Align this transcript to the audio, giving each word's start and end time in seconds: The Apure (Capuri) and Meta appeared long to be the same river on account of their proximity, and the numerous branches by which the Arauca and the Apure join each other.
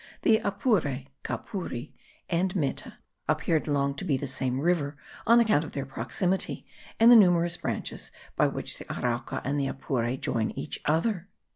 The 0.23 0.39
Apure 0.43 1.03
(Capuri) 1.23 1.93
and 2.27 2.55
Meta 2.55 2.95
appeared 3.29 3.67
long 3.67 3.93
to 3.93 4.03
be 4.03 4.17
the 4.17 4.25
same 4.25 4.59
river 4.59 4.97
on 5.27 5.39
account 5.39 5.63
of 5.63 5.73
their 5.73 5.85
proximity, 5.85 6.65
and 6.99 7.11
the 7.11 7.15
numerous 7.15 7.55
branches 7.55 8.11
by 8.35 8.47
which 8.47 8.79
the 8.79 8.85
Arauca 8.91 9.43
and 9.45 9.59
the 9.59 9.67
Apure 9.67 10.17
join 10.19 10.49
each 10.55 10.79
other. 10.85 11.29